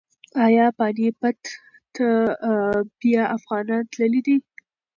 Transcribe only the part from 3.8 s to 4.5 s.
تللي دي؟